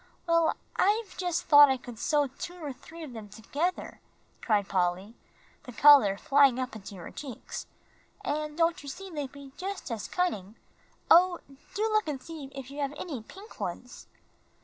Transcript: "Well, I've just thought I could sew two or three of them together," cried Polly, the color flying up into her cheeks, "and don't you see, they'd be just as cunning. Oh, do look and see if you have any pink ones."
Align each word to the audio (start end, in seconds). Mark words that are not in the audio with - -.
"Well, 0.25 0.55
I've 0.77 1.15
just 1.15 1.43
thought 1.43 1.69
I 1.69 1.77
could 1.77 1.99
sew 1.99 2.25
two 2.25 2.55
or 2.55 2.73
three 2.73 3.03
of 3.03 3.13
them 3.13 3.29
together," 3.29 4.01
cried 4.41 4.67
Polly, 4.67 5.15
the 5.65 5.71
color 5.71 6.17
flying 6.17 6.57
up 6.57 6.75
into 6.75 6.95
her 6.95 7.11
cheeks, 7.11 7.67
"and 8.25 8.57
don't 8.57 8.81
you 8.81 8.89
see, 8.89 9.11
they'd 9.11 9.31
be 9.31 9.51
just 9.57 9.91
as 9.91 10.07
cunning. 10.07 10.55
Oh, 11.11 11.37
do 11.75 11.83
look 11.83 12.07
and 12.07 12.19
see 12.19 12.45
if 12.45 12.71
you 12.71 12.79
have 12.81 12.95
any 12.97 13.21
pink 13.21 13.59
ones." 13.59 14.07